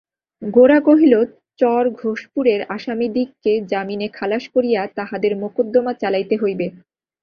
[0.41, 1.13] গোরা কহিল,
[1.59, 6.65] চর-ঘোষপুরের আসামিদিগকে জামিনে খালাস করিয়া তাহাদের মকদ্দমা চালাইতে হইবে।